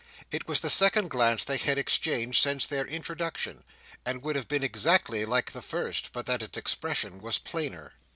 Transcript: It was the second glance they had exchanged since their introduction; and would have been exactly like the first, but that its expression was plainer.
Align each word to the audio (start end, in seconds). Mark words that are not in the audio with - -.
It 0.31 0.47
was 0.47 0.61
the 0.61 0.69
second 0.71 1.11
glance 1.11 1.43
they 1.43 1.57
had 1.57 1.77
exchanged 1.77 2.41
since 2.41 2.65
their 2.65 2.87
introduction; 2.87 3.63
and 4.03 4.23
would 4.23 4.35
have 4.35 4.47
been 4.47 4.63
exactly 4.63 5.25
like 5.25 5.51
the 5.51 5.61
first, 5.61 6.11
but 6.11 6.25
that 6.25 6.41
its 6.41 6.57
expression 6.57 7.21
was 7.21 7.37
plainer. 7.37 7.93